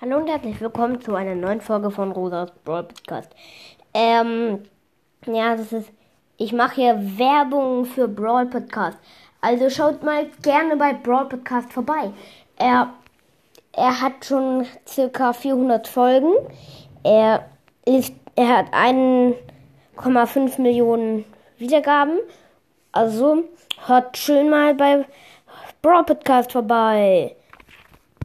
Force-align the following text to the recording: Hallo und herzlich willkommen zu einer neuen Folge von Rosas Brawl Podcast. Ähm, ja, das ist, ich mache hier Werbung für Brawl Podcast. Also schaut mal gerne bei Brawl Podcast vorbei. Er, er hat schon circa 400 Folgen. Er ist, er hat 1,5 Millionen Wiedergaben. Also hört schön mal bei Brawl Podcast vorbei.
Hallo 0.00 0.18
und 0.18 0.28
herzlich 0.28 0.60
willkommen 0.60 1.00
zu 1.00 1.16
einer 1.16 1.34
neuen 1.34 1.60
Folge 1.60 1.90
von 1.90 2.12
Rosas 2.12 2.52
Brawl 2.64 2.84
Podcast. 2.84 3.32
Ähm, 3.92 4.60
ja, 5.26 5.56
das 5.56 5.72
ist, 5.72 5.90
ich 6.36 6.52
mache 6.52 6.76
hier 6.76 7.18
Werbung 7.18 7.84
für 7.84 8.06
Brawl 8.06 8.46
Podcast. 8.46 8.96
Also 9.40 9.68
schaut 9.68 10.04
mal 10.04 10.26
gerne 10.40 10.76
bei 10.76 10.92
Brawl 10.92 11.28
Podcast 11.28 11.72
vorbei. 11.72 12.12
Er, 12.58 12.92
er 13.72 14.00
hat 14.00 14.24
schon 14.24 14.66
circa 14.86 15.32
400 15.32 15.88
Folgen. 15.88 16.32
Er 17.02 17.46
ist, 17.84 18.14
er 18.36 18.58
hat 18.58 18.72
1,5 18.72 20.60
Millionen 20.60 21.24
Wiedergaben. 21.56 22.20
Also 22.92 23.42
hört 23.84 24.16
schön 24.16 24.48
mal 24.48 24.74
bei 24.74 25.04
Brawl 25.82 26.04
Podcast 26.04 26.52
vorbei. 26.52 27.34